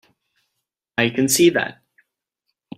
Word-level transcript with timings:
I 0.97 1.11
can 1.11 1.29
see 1.29 1.51
that. 1.51 1.83